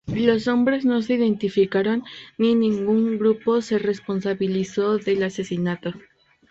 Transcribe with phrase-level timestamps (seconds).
[0.07, 2.03] Los hombres no se identificaron,
[2.39, 5.93] ni ningún grupo se responsabilizó del asesinato.